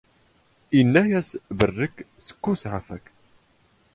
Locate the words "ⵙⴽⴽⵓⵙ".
2.25-2.61